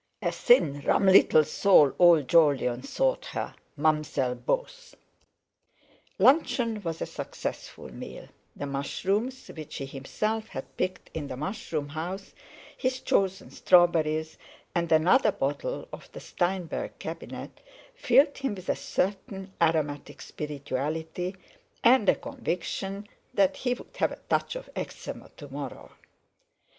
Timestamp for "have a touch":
23.97-24.55